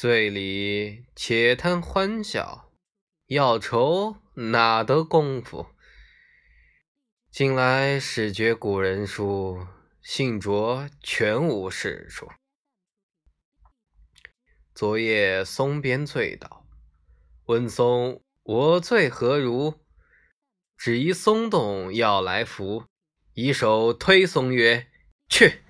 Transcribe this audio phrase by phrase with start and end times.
[0.00, 2.72] 醉里且贪欢笑，
[3.26, 5.66] 要愁哪得功夫？
[7.30, 9.66] 近来始觉古人书，
[10.00, 12.30] 信着全无是处。
[14.74, 16.66] 昨夜松边醉倒，
[17.44, 19.80] 问松我醉何如？
[20.78, 22.86] 只疑松动要来扶，
[23.34, 24.90] 以手推松曰
[25.28, 25.60] ：“去。”